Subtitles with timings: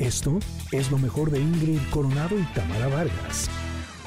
[0.00, 0.38] Esto
[0.72, 3.50] es lo mejor de Ingrid Coronado y Tamara Vargas.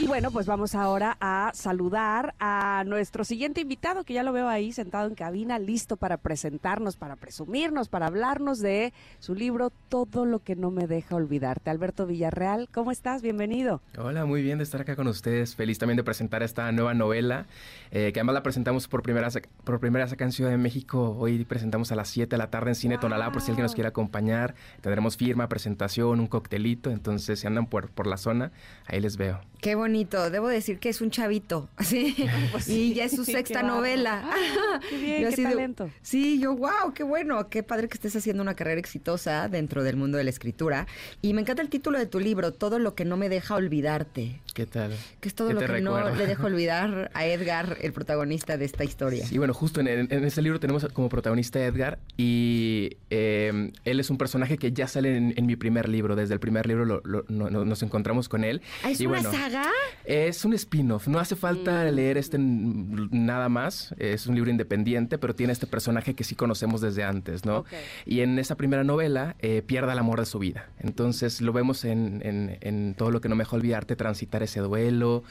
[0.03, 4.49] Y bueno, pues vamos ahora a saludar a nuestro siguiente invitado, que ya lo veo
[4.49, 10.25] ahí sentado en cabina, listo para presentarnos, para presumirnos, para hablarnos de su libro Todo
[10.25, 11.69] lo que no me deja olvidarte.
[11.69, 13.21] Alberto Villarreal, ¿cómo estás?
[13.21, 13.81] Bienvenido.
[13.97, 15.55] Hola, muy bien de estar acá con ustedes.
[15.55, 17.45] Feliz también de presentar esta nueva novela,
[17.91, 19.29] eh, que además la presentamos por primera,
[19.63, 21.15] por primera vez acá en Ciudad de México.
[21.17, 23.73] Hoy presentamos a las 7 de la tarde en Cine Tonalá, por si alguien nos
[23.73, 24.53] quiere acompañar.
[24.81, 26.91] Tendremos firma, presentación, un coctelito.
[26.91, 28.51] Entonces, si andan por, por la zona,
[28.85, 29.39] ahí les veo.
[29.61, 30.29] Qué bonito.
[30.31, 31.69] Debo decir que es un chavito.
[31.79, 32.15] ¿sí?
[32.51, 34.23] Pues y ya es su sexta novela.
[34.25, 35.89] Ah, qué bien, Yo qué así talento.
[36.01, 37.47] sí, yo, wow, qué bueno.
[37.49, 40.87] Qué padre que estés haciendo una carrera exitosa dentro del mundo de la escritura.
[41.21, 44.39] Y me encanta el título de tu libro, Todo lo que no me deja olvidarte.
[44.55, 44.93] ¿Qué tal?
[45.19, 48.65] Que es todo ¿Qué lo que no le deja olvidar a Edgar, el protagonista de
[48.65, 49.25] esta historia.
[49.25, 53.71] Sí, bueno, justo en, en, en este libro tenemos como protagonista a Edgar y eh,
[53.85, 56.15] él es un personaje que ya sale en, en mi primer libro.
[56.15, 58.61] Desde el primer libro lo- lo- no- no- nos encontramos con él.
[58.83, 59.65] Ah, ¿Es y una bueno, saga?
[60.05, 61.95] Es un spin-off, no hace falta Mm.
[61.95, 66.81] leer este nada más, es un libro independiente, pero tiene este personaje que sí conocemos
[66.81, 67.59] desde antes, ¿no?
[67.59, 67.67] Ok.
[68.05, 70.67] Y en esa primera novela eh, pierde el amor de su vida.
[70.79, 74.59] Entonces lo vemos en, en- en todo lo que no me deja olvidarte, transitar ese
[74.59, 75.23] duelo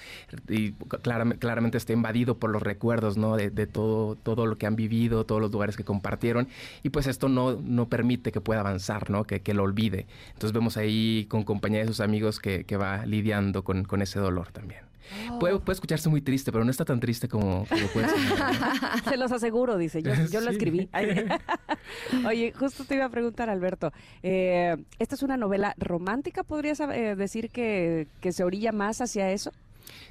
[0.48, 3.36] y claramente, claramente está invadido por los recuerdos, ¿no?
[3.36, 6.48] De, de todo, todo lo que han vivido, todos los lugares que compartieron
[6.82, 9.24] y pues esto no, no permite que pueda avanzar, ¿no?
[9.24, 10.06] Que, que lo olvide.
[10.28, 14.18] Entonces vemos ahí con compañía de sus amigos que, que va lidiando con, con ese
[14.18, 14.82] dolor también.
[15.30, 15.38] Oh.
[15.38, 18.18] Puede, puede escucharse muy triste, pero no está tan triste como, como puede ser.
[19.08, 20.02] Se los aseguro, dice.
[20.02, 20.88] Yo, yo lo escribí.
[22.26, 23.92] Oye, justo te iba a preguntar, Alberto.
[24.22, 26.42] eh, ¿Esta es una novela romántica?
[26.44, 29.52] ¿Podrías eh, decir que, que se orilla más hacia eso?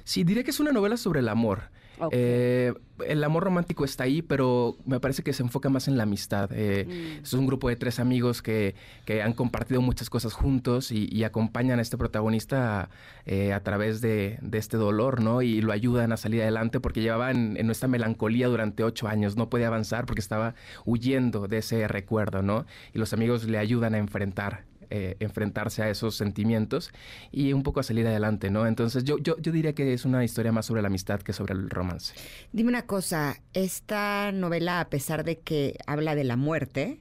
[0.04, 1.70] Sí, diría que es una novela sobre el amor.
[1.98, 2.12] Ok.
[2.14, 2.72] Eh,
[3.06, 6.50] el amor romántico está ahí, pero me parece que se enfoca más en la amistad.
[6.52, 7.22] Eh, Mm.
[7.22, 11.24] Es un grupo de tres amigos que, que han compartido muchas cosas juntos y, y
[11.24, 12.88] acompañan a este protagonista
[13.26, 15.42] eh, a través de, de este dolor, ¿no?
[15.42, 19.36] Y lo ayudan a salir adelante porque llevaba en, en esta melancolía durante ocho años.
[19.36, 20.54] No podía avanzar porque estaba
[20.84, 22.66] huyendo de ese recuerdo, ¿no?
[22.94, 24.64] Y los amigos le ayudan a enfrentar
[24.94, 26.90] eh, enfrentarse a esos sentimientos
[27.30, 28.66] y un poco a salir adelante, ¿no?
[28.66, 31.54] Entonces yo, yo, yo diría que es una historia más sobre la amistad que sobre
[31.54, 32.14] el romance.
[32.52, 37.00] Dime una cosa, esta novela, a pesar de que habla de la muerte,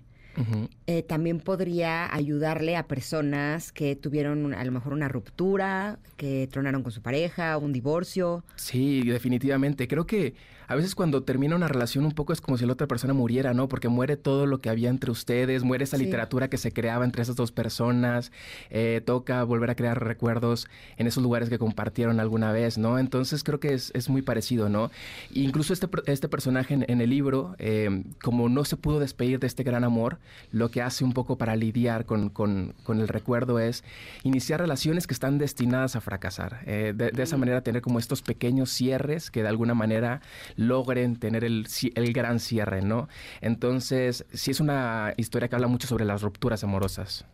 [0.87, 6.47] eh, también podría ayudarle a personas que tuvieron un- a lo mejor una ruptura, que
[6.49, 8.45] tronaron con su pareja, un divorcio.
[8.55, 9.87] Sí, definitivamente.
[9.89, 10.33] Creo que
[10.71, 13.53] a veces cuando termina una relación un poco es como si la otra persona muriera,
[13.53, 13.67] ¿no?
[13.67, 16.05] Porque muere todo lo que había entre ustedes, muere esa Sí.
[16.05, 18.31] literatura que se creaba entre esas dos personas,
[18.69, 20.67] eh, toca volver a crear recuerdos
[20.97, 22.99] en esos lugares que compartieron alguna vez, ¿no?
[22.99, 24.91] Entonces creo que es, es muy parecido, ¿no?
[25.35, 29.39] E incluso este, este personaje en, en el libro, eh, como no se pudo despedir
[29.39, 30.19] de este gran amor,
[30.51, 33.83] lo que hace un poco para lidiar con, con- con el recuerdo es
[34.23, 36.59] iniciar relaciones que están destinadas a fracasar.
[36.65, 40.21] Eh, de, de esa manera tener como estos pequeños cierres que de alguna manera
[40.61, 43.09] logren tener el, el gran cierre, ¿no?
[43.41, 47.25] Entonces, sí es una historia que habla mucho sobre las rupturas amorosas.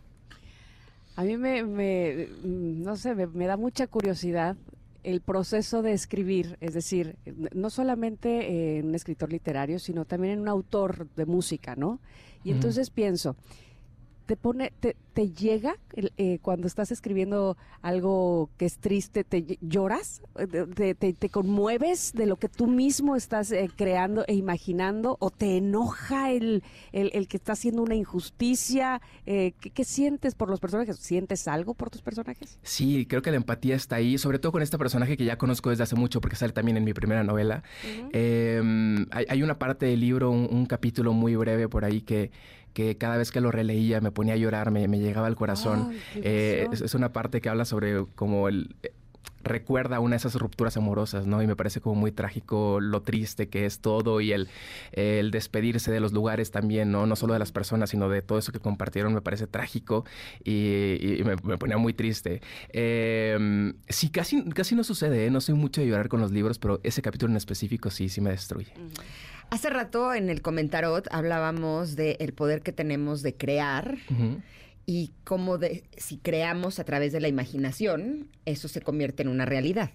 [1.16, 4.56] A mí me, me, no sé, me, me da mucha curiosidad
[5.04, 7.16] el proceso de escribir, es decir,
[7.54, 12.00] no solamente en un escritor literario, sino también en un autor de música, ¿no?
[12.44, 13.36] Y entonces pienso,
[14.28, 19.58] te pone, te, te llega eh, cuando estás escribiendo algo que es triste, te ll-
[19.62, 20.46] lloras, Eh,
[20.76, 25.32] te, te- te conmueves de lo que tú mismo estás eh, creando e imaginando, o
[25.32, 26.62] te enoja el,
[26.92, 29.02] el, el que está haciendo una injusticia.
[29.26, 30.98] Eh, ¿qué, qué sientes por los personajes?
[30.98, 32.60] ¿Sientes algo por tus personajes?
[32.62, 35.70] Sí, creo que la empatía está ahí, sobre todo con este personaje que ya conozco
[35.70, 37.64] desde hace mucho porque sale también en mi primera novela.
[38.14, 42.32] Eh, hay, hay una parte del libro, un, un capítulo muy breve por ahí que,
[42.78, 45.94] que cada vez que lo releía me ponía a llorar, me, me llegaba al corazón.
[46.14, 48.76] Eh, es, es una parte que habla sobre como el...
[49.48, 51.42] recuerda una de esas rupturas amorosas, ¿no?
[51.42, 54.48] Y me parece como muy trágico lo triste que es todo y el,
[54.92, 57.06] el despedirse de los lugares también, ¿no?
[57.06, 60.06] No solo de las personas, sino de todo eso que compartieron, me parece trágico
[60.44, 62.42] y, y me, me ponía muy triste.
[62.70, 65.32] Eh, sí, casi, casi no sucede, ¿eh?
[65.32, 68.22] No soy mucho de llorar con los libros, pero ese capítulo en específico sí, sí
[68.22, 68.74] me destruye.
[69.50, 73.98] Hace rato en el comentarot hablábamos del poder que tenemos de crear.
[74.88, 79.46] Y cómo de, si creamos a través de la imaginación, eso se convierte en una
[79.46, 79.92] realidad.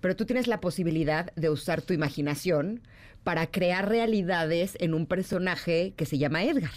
[0.00, 2.82] Pero tú tienes la posibilidad de usar tu imaginación
[3.24, 6.70] para crear realidades en un personaje que se llama Edgar.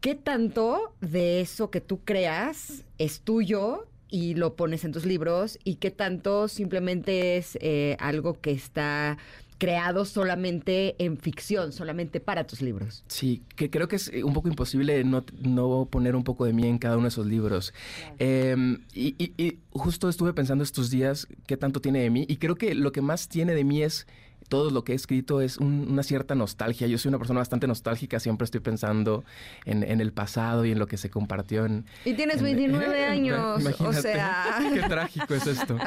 [0.00, 5.58] ¿Qué tanto de eso que tú creas es tuyo y lo pones en tus libros
[5.64, 9.18] y qué tanto simplemente es eh, algo que está
[9.58, 13.04] creados solamente en ficción, solamente para tus libros.
[13.08, 16.66] Sí, que creo que es un poco imposible no, no poner un poco de mí
[16.66, 17.72] en cada uno de esos libros.
[18.18, 22.56] Em, y, y justo estuve pensando estos días qué tanto tiene de mí y creo
[22.56, 24.06] que lo que más tiene de mí es
[24.48, 26.86] todo lo que he escrito es una cierta nostalgia.
[26.86, 29.24] Yo soy una persona bastante nostálgica, siempre estoy pensando
[29.64, 31.84] en, el pasado y en lo que se compartió en...
[32.04, 34.58] Y tienes 29 años, o sea...
[34.74, 35.76] Qué trágico es esto.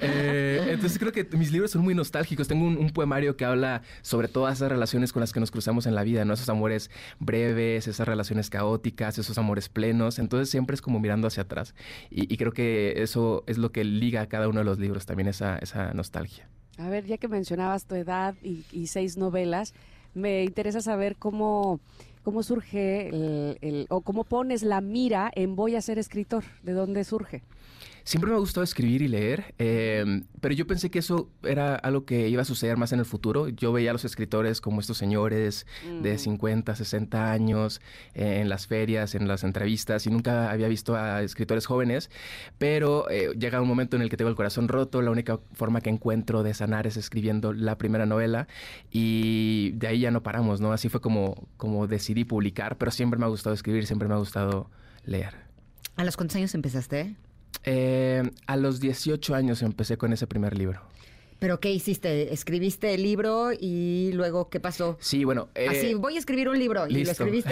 [0.00, 2.48] Eh, entonces creo que mis libros son muy nostálgicos.
[2.48, 5.94] Tengo un, poemario que habla sobre todas esas relaciones con las que nos cruzamos en
[5.94, 6.34] la vida, ¿no?
[6.34, 10.18] Esos amores breves, esas relaciones caóticas, esos amores plenos.
[10.18, 11.74] Entonces siempre es como mirando hacia atrás.
[12.10, 15.28] Y, creo que eso es lo que liga a cada uno de los libros, también
[15.28, 16.48] esa, esa nostalgia.
[16.78, 19.74] A ver, ya que mencionabas tu edad y, seis novelas,
[20.14, 21.80] me interesa saber cómo,
[22.22, 23.08] cómo surge
[23.60, 26.44] el, o cómo pones la mira en voy a ser escritor.
[26.62, 27.42] ¿De dónde surge?
[28.04, 32.04] Siempre me ha gustado escribir y leer, em, pero yo pensé que eso era algo
[32.04, 33.48] que iba a suceder más en el futuro.
[33.48, 35.66] Yo veía a los escritores como estos señores
[36.02, 37.80] de 50, 60 años
[38.14, 42.10] eh, en las ferias, en las entrevistas, y nunca había visto a escritores jóvenes,
[42.58, 45.80] pero eh, llega un momento en el que tengo el corazón roto, la única forma
[45.80, 48.48] que encuentro de sanar es escribiendo la primera novela,
[48.90, 50.72] y de ahí ya no paramos, ¿no?
[50.72, 54.18] Así fue como, como decidí publicar, pero siempre me ha gustado escribir, siempre me ha
[54.18, 54.70] gustado
[55.04, 55.34] leer.
[55.94, 57.14] ¿A los cuántos años empezaste?
[57.64, 60.80] Eh, a los 18 años empecé con ese primer libro.
[61.42, 62.32] ¿Pero qué hiciste?
[62.32, 64.96] ¿Escribiste el libro y luego qué pasó?
[65.00, 65.48] Sí, bueno.
[65.56, 66.86] Eh, Así, voy a escribir un libro.
[66.86, 67.50] ¿Y lo escribiste?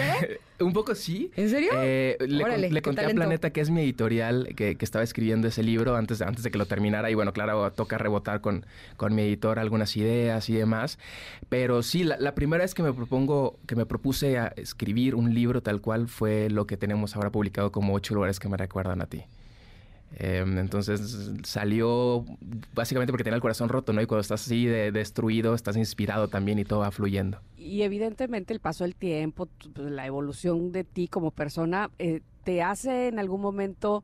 [0.61, 1.29] un poco sí.
[1.35, 1.71] ¿En serio?
[1.75, 6.21] Eh, le, conté a Planeta que es mi editorial que, estaba escribiendo ese libro antes,
[6.21, 7.11] antes de que lo terminara.
[7.11, 8.65] Y bueno, claro, toca rebotar con,
[8.95, 10.97] con mi editor algunas ideas y demás.
[11.49, 15.33] Pero sí, la, la, primera vez que me propongo, que me propuse a escribir un
[15.33, 19.01] libro tal cual fue lo que tenemos ahora publicado como ocho lugares que me recuerdan
[19.01, 19.25] a ti.
[20.17, 22.25] Em, entonces salió
[22.73, 24.01] básicamente porque tenía el corazón roto, ¿no?
[24.01, 27.39] Y cuando estás así de, destruido, estás inspirado también y todo va fluyendo.
[27.57, 33.07] Y evidentemente el paso del tiempo, la evolución de ti como persona, eh, te hace
[33.07, 34.03] en algún momento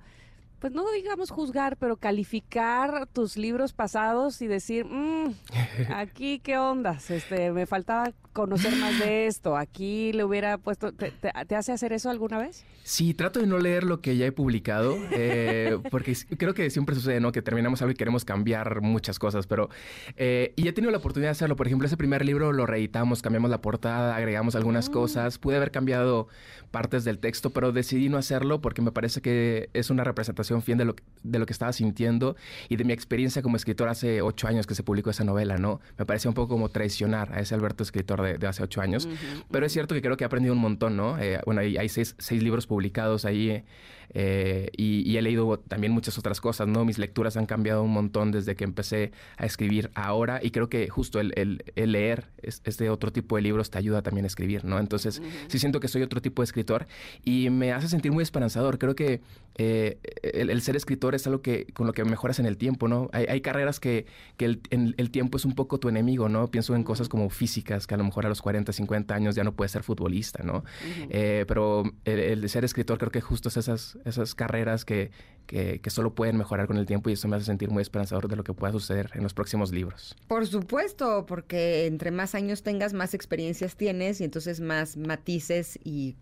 [0.59, 5.33] pues no digamos juzgar, pero calificar tus libros pasados y decir, mm,
[5.93, 11.11] aquí qué ondas, este, me faltaba conocer más de esto, aquí le hubiera puesto, ¿te,
[11.55, 12.65] hace hacer eso alguna vez?
[12.83, 16.95] Sí, trato de no leer lo que ya he publicado, eh, porque creo que siempre
[16.95, 17.31] sucede, ¿no?
[17.31, 19.69] Que terminamos algo y queremos cambiar muchas cosas, pero,
[20.15, 23.21] eh, y he tenido la oportunidad de hacerlo, por ejemplo, ese primer libro lo reeditamos,
[23.21, 24.93] cambiamos la portada, agregamos algunas mm.
[24.93, 26.27] cosas, pude haber cambiado
[26.71, 30.77] partes del texto, pero decidí no hacerlo porque me parece que es una representación fiel
[30.77, 32.35] de lo, de lo que estaba sintiendo
[32.69, 35.81] y de mi experiencia como escritor hace ocho años que se publicó esa novela, ¿no?
[35.97, 39.07] Me parecía un poco como traicionar a ese Alberto escritor de, hace ocho años,
[39.51, 41.17] pero es cierto que creo que he aprendido un montón, ¿no?
[41.19, 43.63] Eh, bueno, hay, hay seis, seis, libros publicados ahí
[44.13, 46.85] eh, y, he leído también muchas otras cosas, ¿no?
[46.85, 50.87] Mis lecturas han cambiado un montón desde que empecé a escribir ahora y creo que
[50.89, 51.33] justo el,
[51.75, 54.79] el, leer este otro tipo de libros te ayuda también a escribir, ¿no?
[54.79, 56.87] Entonces, sí siento que soy otro tipo de escritor
[57.23, 58.77] y me hace sentir muy esperanzador.
[58.77, 59.21] Creo que
[59.55, 63.09] eh, el, ser escritor es algo que con lo que mejoras en el tiempo, ¿no?
[63.11, 64.05] Hay, carreras que,
[64.37, 66.47] que el, el, tiempo es un poco tu enemigo, ¿no?
[66.47, 69.43] Pienso en cosas como físicas, que a lo mejor a los 40, 50 años ya
[69.43, 70.63] no puedes ser futbolista, ¿no?
[71.09, 75.11] Eh, pero el, el, ser escritor creo que justo es esas esas, carreras que,
[75.47, 78.35] que, solo pueden mejorar con el tiempo y eso me hace sentir muy esperanzador de
[78.35, 80.15] lo que pueda suceder en los próximos libros.
[80.27, 86.15] Por supuesto, porque entre más años tengas, más experiencias tienes y entonces más matices y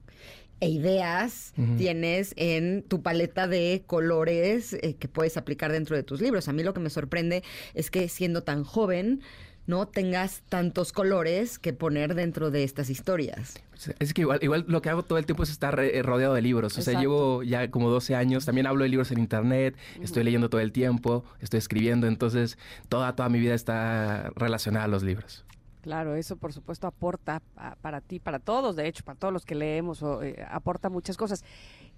[0.62, 6.22] e ideas tienes en tu paleta de colores eh, que puedes aplicar dentro de tus
[6.22, 6.48] libros.
[6.48, 9.22] A mí lo que me sorprende es que siendo tan joven
[9.68, 13.56] no tengas tantos colores que poner dentro de estas historias.
[14.00, 16.42] Es que igual, igual lo que hago todo el tiempo es estar eh, rodeado de
[16.42, 16.78] libros.
[16.78, 20.50] O sea, llevo ya como 12 años, también hablo de libros en internet, estoy leyendo
[20.50, 22.58] todo el tiempo, estoy escribiendo, entonces
[22.90, 25.46] toda, toda mi vida está relacionada a los libros.
[25.82, 27.44] Claro, eso por supuesto aporta
[27.82, 31.44] para ti, para todos, de hecho, para todos los que leemos, eh, aporta muchas cosas.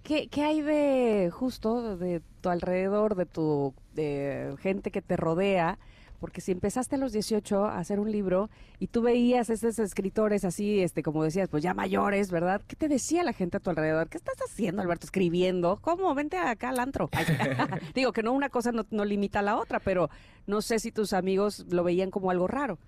[0.04, 5.80] ¿Qué, ¿Qué, hay de justo de tu alrededor, de tu de gente que te rodea?
[6.20, 9.80] Porque si empezaste a los 18 a hacer un libro y tú veías a esos
[9.80, 12.62] escritores así, este, como decías, pues ya mayores, ¿verdad?
[12.68, 14.10] ¿Qué te decía la gente a tu alrededor?
[14.10, 15.06] ¿Qué estás haciendo, Alberto?
[15.06, 15.78] Escribiendo.
[15.82, 16.14] ¿Cómo?
[16.16, 17.10] Vente acá al antro.
[17.96, 20.10] Digo que no una cosa no, no limita a la otra, pero
[20.46, 22.80] no sé si tus amigos lo veían como algo raro.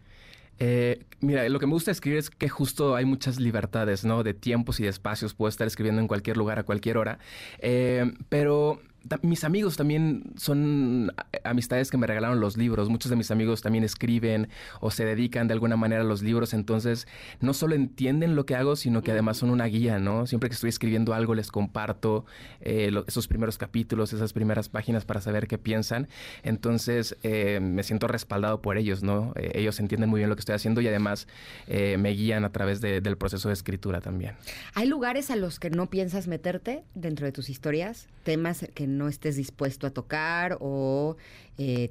[0.59, 4.23] Eh, mira, lo que me gusta escribir es que justo hay muchas libertades, ¿no?
[4.23, 5.33] De tiempos y de espacios.
[5.33, 7.19] Puedo estar escribiendo en cualquier lugar, a cualquier hora.
[7.59, 8.81] Eh, pero
[9.21, 11.11] mis amigos también son
[11.43, 12.89] amistades que me regalaron los libros.
[12.89, 14.49] Muchos de mis amigos también escriben
[14.79, 16.53] o se dedican de alguna manera a los libros.
[16.53, 17.07] Entonces,
[17.39, 20.27] no solo entienden lo que hago, sino que además son una guía, ¿no?
[20.27, 22.25] Siempre que estoy escribiendo algo, les comparto
[22.61, 26.07] eh, esos primeros capítulos, esas primeras páginas para saber qué piensan.
[26.43, 29.33] Entonces, eh, me siento respaldado por ellos, ¿no?
[29.35, 31.27] Eh, ellos entienden muy bien lo que estoy haciendo y además
[31.67, 34.35] me guían a través del proceso de escritura también.
[34.73, 38.07] ¿Hay lugares a los que no piensas meterte dentro de tus historias?
[38.23, 41.15] ¿Temas que no estés dispuesto a tocar o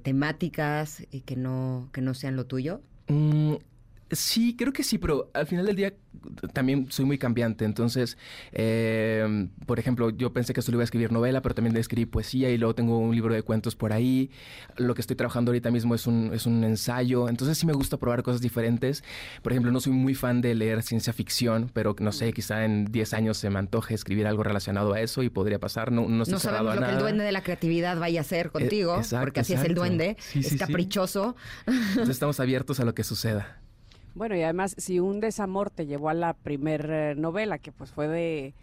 [0.03, 2.81] temáticas que, no, que no sean lo tuyo?
[3.09, 3.55] Mm,
[4.11, 5.95] sí, creo que sí, pero al final del día
[6.53, 7.65] también soy muy cambiante.
[7.65, 8.17] Entonces,
[8.53, 12.51] em, por ejemplo, yo pensé que solo iba a escribir novela, pero también escribí poesía
[12.51, 14.31] y luego tengo un libro de cuentos por ahí.
[14.77, 17.29] Lo que estoy trabajando ahorita mismo es un, es un ensayo.
[17.29, 19.05] Entonces, sí me gusta probar cosas diferentes.
[19.43, 22.87] Por ejemplo, no soy muy fan de leer ciencia ficción, pero no sé, quizá en
[22.87, 25.93] 10 años se me antoje escribir algo relacionado a eso y podría pasar.
[25.93, 28.51] No, no, no sabemos lo que el duende de la creatividad vaya a hacer eh,
[28.51, 30.17] contigo, porque así es el duende.
[30.35, 31.37] es caprichoso.
[31.67, 33.59] Entonces, estamos abiertos a lo que suceda.
[34.19, 37.93] Bueno, y además, si un desamor te llevó a la primer eh, novela, que pues
[37.93, 38.55] fue de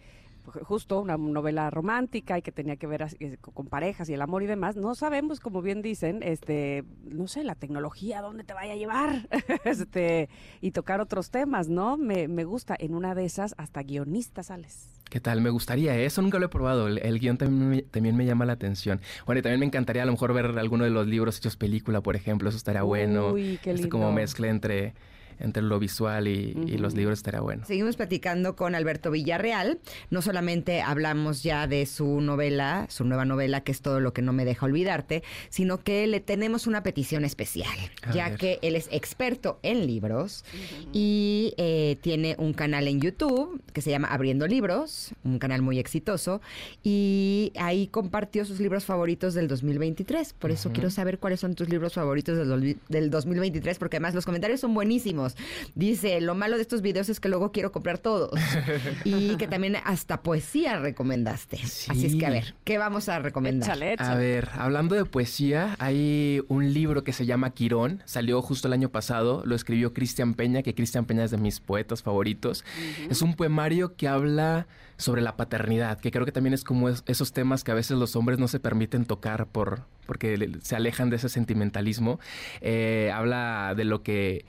[0.64, 4.44] justo una novela romántica y que tenía que ver eh, con parejas y el amor
[4.44, 8.74] y demás, no sabemos, como bien dicen, este, no sé, la tecnología, dónde te vaya
[8.74, 9.30] a llevar,
[9.64, 10.28] este,
[10.60, 11.96] y tocar otros temas, ¿no?
[11.96, 14.90] Me, me gusta, en una de esas hasta guionista sales.
[15.10, 15.40] ¿Qué tal?
[15.40, 16.06] Me gustaría, ¿eh?
[16.06, 16.90] eso nunca lo he probado.
[16.90, 19.00] El, guion también me, también me llama la atención.
[19.26, 22.02] Bueno, y también me encantaría a lo mejor ver alguno de los libros hechos película,
[22.02, 23.32] por ejemplo, eso estaría bueno.
[23.32, 23.88] Uy, qué lindo.
[23.90, 24.94] como mezcla entre
[25.40, 27.64] entre lo visual y, los libros estaría bueno.
[27.66, 29.80] Seguimos platicando con Alberto Villarreal.
[30.10, 34.22] No solamente hablamos ya de su novela, su nueva novela, que es todo lo que
[34.22, 37.76] no me deja olvidarte, sino que le tenemos una petición especial,
[38.14, 40.44] ya que él es experto en libros
[40.92, 45.80] y eh, tiene un canal en YouTube que se llama Abriendo Libros, un canal muy
[45.80, 46.42] exitoso,
[46.84, 50.34] y ahí compartió sus libros favoritos del 2023.
[50.34, 54.26] Por eso quiero saber cuáles son tus libros favoritos del, del 2023, porque además los
[54.26, 55.25] comentarios son buenísimos.
[55.74, 58.40] Dice, lo malo de estos videos es que luego quiero comprar todos.
[59.04, 61.60] y que también hasta poesía recomendaste.
[61.62, 63.78] Así es que a ver, ¿qué vamos a recomendar?
[64.00, 68.74] A ver, hablando de poesía, hay un libro que se llama Quirón, salió justo el
[68.74, 72.64] año pasado, lo escribió Cristian Peña, que Cristian Peña es de mis poetas favoritos.
[73.10, 74.68] Es un poemario que habla
[74.98, 78.16] sobre la paternidad, que creo que también es como esos temas que a veces los
[78.16, 82.20] hombres no se permiten tocar por porque se alejan de ese sentimentalismo.
[82.62, 84.46] Eh, habla de lo que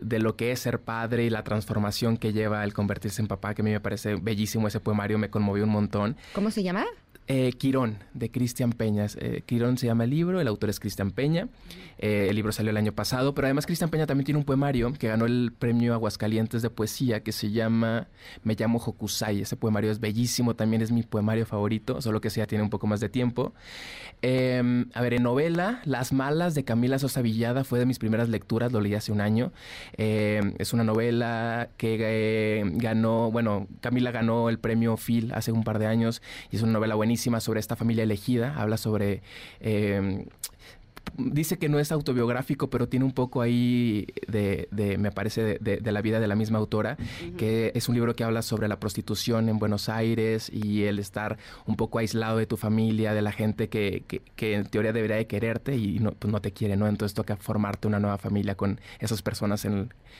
[0.00, 3.54] de lo que es ser padre y la transformación que lleva el convertirse en papá,
[3.54, 6.16] que a mí me parece bellísimo ese poemario, me conmovió un montón.
[6.34, 6.86] ¿Cómo se llama?
[7.28, 9.16] Eh, Quirón, de Cristian Peñas.
[9.20, 11.48] Eh, Quirón se llama el libro, el autor es Cristian Peña.
[11.98, 14.92] Eh, el libro salió el año pasado, pero además Cristian Peña también tiene un poemario
[14.92, 18.08] que ganó el premio Aguascalientes de poesía que se llama
[18.42, 19.40] Me llamo Hokusai.
[19.40, 22.70] Ese poemario es bellísimo, también es mi poemario favorito, solo que ese ya tiene un
[22.70, 23.54] poco más de tiempo.
[24.20, 28.28] Em, a ver, en novela, Las Malas de Camila Sosa Villada fue de mis primeras
[28.28, 29.52] lecturas, lo leí hace un año.
[29.96, 35.78] Em, es una novela que ganó, bueno, Camila ganó el premio Phil hace un par
[35.78, 39.22] de años y es una novela buenísima sobre esta familia elegida, habla sobre
[39.60, 40.26] eh,
[41.16, 44.68] dice que no es autobiográfico, pero tiene un poco ahí de,
[44.98, 46.96] me parece, de, la vida de la misma autora,
[47.36, 51.38] que es un libro que habla sobre la prostitución en Buenos Aires y el estar
[51.66, 54.04] un poco aislado de tu familia, de la gente que,
[54.36, 56.86] que, en teoría debería de quererte y no, pues no te quiere, ¿no?
[56.88, 59.66] Entonces toca formarte una nueva familia con esas personas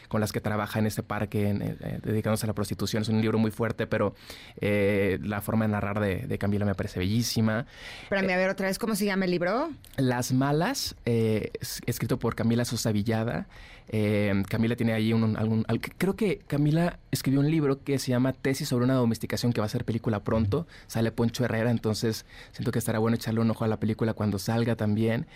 [0.09, 3.03] con las que trabaja en este parque, eh, dedicándose a la prostitución.
[3.03, 4.15] Es un libro muy fuerte, pero
[4.61, 7.67] eh, la forma de narrar de, Camila me parece bellísima.
[8.05, 9.71] Espérame, a ver otra vez, ¿cómo se llama el libro?
[9.97, 10.72] Las malas
[11.05, 11.53] eh,
[11.87, 13.47] escrito por Camila Sosa Villada.
[13.89, 15.65] Eh, Camila tiene ahí un, algún...
[15.99, 19.67] creo que Camila escribió un libro que se llama Tesis sobre una domesticación que va
[19.67, 20.67] a ser película pronto.
[20.87, 24.39] Sale Poncho Herrera, entonces siento que estará bueno echarle un ojo a la película cuando
[24.39, 25.27] salga también.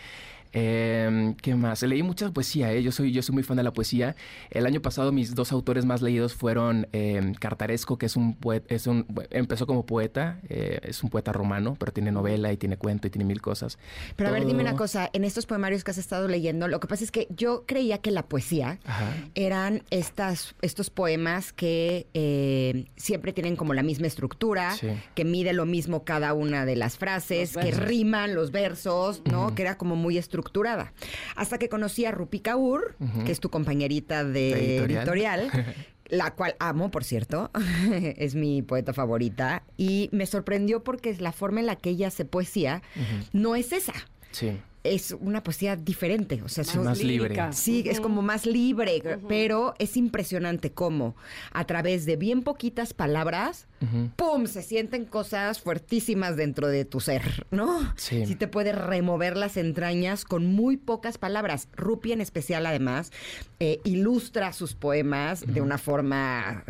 [0.53, 1.83] Eh, ¿Qué más?
[1.83, 2.83] Leí mucha poesía, ¿eh?
[2.83, 4.17] yo, soy, yo soy muy fan de la poesía.
[4.51, 8.75] El año pasado mis dos autores más leídos fueron eh, Cartaresco, que es un poeta,
[8.75, 12.77] es un, empezó como poeta, eh, es un poeta romano, pero tiene novela y tiene
[12.77, 13.79] cuento y tiene mil cosas.
[14.17, 16.87] Pero a ver, dime una cosa, en estos poemarios que has estado leyendo, lo que
[16.87, 18.79] pasa es que yo creía que la poesía
[19.35, 24.75] eran estas, estos poemas que eh, siempre tienen como la misma estructura,
[25.15, 29.55] que mide lo mismo cada una de las frases, que riman los versos, ¿no?
[29.55, 30.93] Que era como muy estructurada
[31.35, 35.51] hasta que conocí a Rupi Kaur, que es tu compañerita de editorial.
[36.09, 37.51] la cual amo, por cierto,
[38.17, 42.25] es mi poeta favorita, y me sorprendió porque la forma en la que ella hace
[42.25, 42.81] poesía
[43.33, 43.95] no es esa.
[44.31, 44.57] Sí.
[44.95, 46.43] Es una poesía diferente.
[46.43, 47.37] O sea, Sí, son- más libre.
[47.53, 51.17] Sí, es como más libre, pero es impresionante cómo
[51.53, 53.67] a través de bien poquitas palabras.
[54.17, 54.47] ¡pum!
[54.47, 57.93] se sienten cosas fuertísimas dentro de tu ser, ¿no?
[57.97, 58.35] Sí.
[58.35, 61.69] te puede remover las entrañas con muy pocas palabras.
[61.77, 63.13] Rupi en especial, además,
[63.61, 66.65] eh, ilustra sus poemas de una forma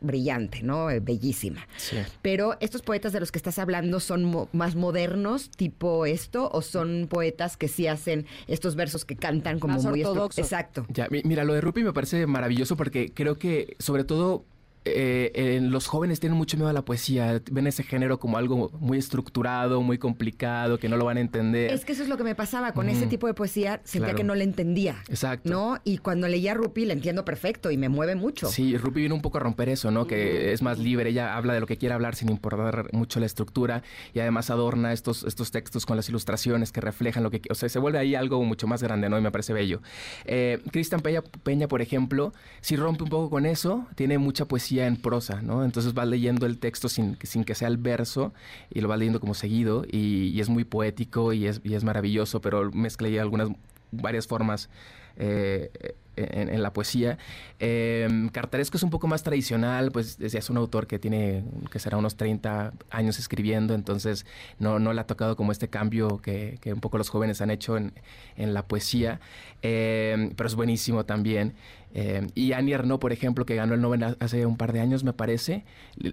[0.00, 0.90] brillante, ¿no?
[0.90, 1.66] Eh, bellísima.
[1.76, 1.96] Sí.
[2.22, 6.62] Pero estos poetas de los que estás hablando son mo- más modernos, tipo esto, o
[6.62, 10.38] son poetas que sí hacen estos versos que cantan como Más muy ortodoxos.
[10.44, 10.86] Exacto.
[10.88, 14.44] Ya, mi- mira, lo de Rupi me parece maravilloso porque creo que, sobre todo,
[14.86, 17.42] eh, eh, los jóvenes tienen mucho miedo a la poesía.
[17.50, 21.72] Ven ese género como algo muy estructurado, muy complicado, que no lo van a entender.
[21.72, 23.08] Es que eso es lo que me pasaba con ese Ujú.
[23.10, 24.16] tipo de poesía, sentía Claro.
[24.18, 24.96] que no le entendía.
[25.08, 25.50] Exacto.
[25.50, 25.78] ¿No?
[25.84, 28.48] Y cuando leía a Rupi le entiendo perfecto y me mueve mucho.
[28.48, 30.06] Sí, Rupi viene un poco a romper eso, ¿no?
[30.06, 33.26] Que es más libre, ella habla de lo que quiere hablar sin importar mucho la
[33.26, 33.82] estructura
[34.14, 37.40] y además adorna estos, estos textos con las ilustraciones que reflejan lo que...
[37.50, 39.18] O sea, se vuelve ahí algo mucho más grande, ¿no?
[39.18, 39.80] Y me parece bello.
[40.24, 44.75] Eh, Cristian Peña, Peña, por ejemplo, sí rompe un poco con eso, tiene mucha poesía
[44.84, 45.64] en prosa, ¿no?
[45.64, 48.34] Entonces vas leyendo el texto sin, sin que sea el verso
[48.70, 53.08] y lo vas leyendo como seguido y, es muy poético y es, maravilloso, pero mezcla
[53.08, 53.48] ahí algunas,
[53.90, 54.68] varias formas
[55.16, 55.70] eh,
[56.16, 57.18] en, en la poesía.
[57.58, 61.96] Eh, Cartaresco es un poco más tradicional, pues es un autor que tiene, que será
[61.96, 64.26] unos 30 años escribiendo, entonces
[64.58, 67.76] no, no le ha tocado como este cambio que, un poco los jóvenes han hecho
[67.76, 67.92] en,
[68.36, 69.20] en la poesía,
[69.62, 71.54] Eh, pero es buenísimo también.
[71.98, 75.02] Eh, y Annie Ernaux, por ejemplo, que ganó el Nobel hace un par de años,
[75.02, 75.64] me parece.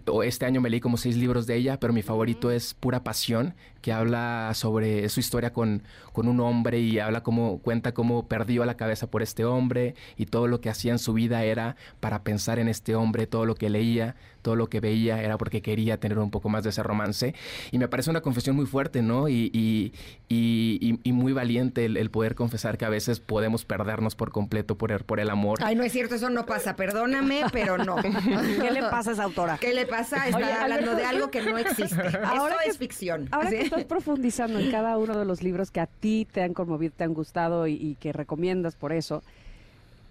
[0.08, 3.04] O este año me leí como seis libros de ella, pero mi favorito es Pura
[3.04, 8.30] Pasión, que habla sobre su historia con, con un hombre y habla cómo, cuenta cómo
[8.30, 11.76] perdió la cabeza por este hombre y todo lo que hacía en su vida era
[12.00, 15.64] para pensar en este hombre, todo lo que leía, todo lo que veía era porque
[15.64, 17.34] quería tener un poco más de ese romance.
[17.72, 19.28] Y me parece una confesión muy fuerte, ¿no?
[19.28, 19.92] Y, y,
[20.30, 24.32] y- y- y muy valiente el, el poder confesar que a veces podemos perdernos por
[24.32, 25.58] completo por el, por el amor.
[25.64, 26.76] Ay, no es cierto, eso no pasa.
[26.76, 27.96] Perdóname, pero no.
[28.62, 29.58] ¿Qué le pasa a esa autora?
[29.58, 30.26] ¿Qué le pasa?
[30.28, 31.96] Está Oye, hablando Alberto, de algo que no existe.
[32.24, 33.30] Ahora Eso que- es ficción.
[33.32, 33.56] Ahora Sí.
[33.58, 36.94] que estás profundizando en cada uno de los libros que a ti te han conmovido,
[36.98, 39.24] te han gustado y, y que recomiendas por eso,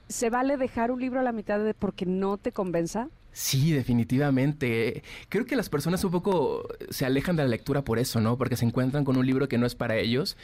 [0.08, 3.08] ¿se vale dejar un libro a la mitad de porque no te convenza?
[3.34, 5.02] Sí, definitivamente.
[5.30, 8.36] Creo que las personas un poco se alejan de la lectura por eso, ¿no?
[8.36, 10.36] Porque se encuentran con un libro que no es para ellos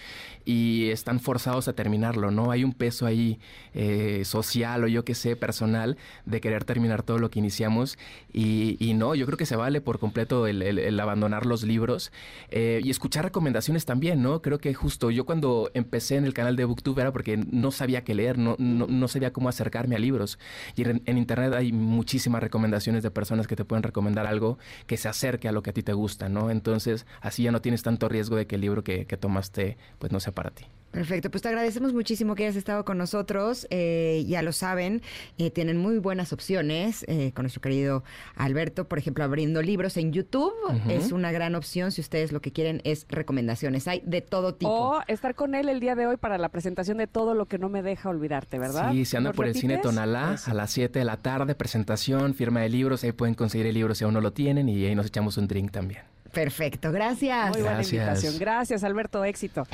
[0.46, 2.50] y están forzados a terminarlo, ¿no?
[2.50, 3.40] Hay un peso ahí
[3.74, 7.98] eh, social o yo qué sé, personal, de querer terminar todo lo que iniciamos
[8.32, 12.10] y, no, yo creo que se vale por completo el, abandonar los libros
[12.50, 14.40] eh, y escuchar recomendaciones también, ¿no?
[14.40, 18.02] Creo que justo yo cuando empecé en el canal de Booktube era porque no sabía
[18.02, 20.38] qué leer, no, no, no sabía cómo acercarme a libros
[20.74, 25.08] y en internet hay muchísimas recomendaciones de personas que te pueden recomendar algo que se
[25.08, 26.50] acerque a lo que a ti te gusta, ¿no?
[26.50, 30.12] Entonces así ya no tienes tanto riesgo de que el libro que, que tomaste pues
[30.12, 30.66] no sea para ti.
[30.90, 33.66] Perfecto, pues te agradecemos muchísimo que hayas estado con nosotros.
[33.70, 35.02] Eh, ya lo saben,
[35.36, 38.04] eh, tienen muy buenas opciones eh, con nuestro querido
[38.36, 40.52] Alberto, por ejemplo, abriendo libros en YouTube.
[40.88, 43.86] Es una gran opción si ustedes lo que quieren es recomendaciones.
[43.86, 44.70] Hay de todo tipo.
[44.70, 47.58] O estar con él el día de hoy para la presentación de todo lo que
[47.58, 48.92] no me deja olvidarte, ¿verdad?
[48.92, 49.78] Sí, se anda ¿Nos por el cine?
[49.78, 50.50] Tonalá Eso.
[50.50, 53.94] a las 7 de la tarde, presentación, firma de libros, ahí pueden conseguir el libro
[53.94, 56.02] si aún no lo tienen y ahí nos echamos un drink también.
[56.32, 57.50] Perfecto, gracias.
[57.50, 57.92] Muy buena Gracias.
[57.92, 58.38] invitación.
[58.38, 59.24] Gracias, Alberto.
[59.24, 59.66] Éxito.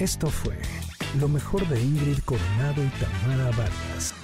[0.00, 0.56] Esto fue
[1.20, 4.14] lo mejor de Ingrid Coronado y Tamara Vargas.